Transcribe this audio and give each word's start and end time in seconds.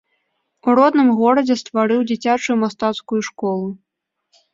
У 0.69 0.73
родным 0.79 1.11
горадзе 1.19 1.57
стварыў 1.61 2.01
дзіцячую 2.11 2.55
мастацкую 2.63 3.21
школу. 3.29 3.67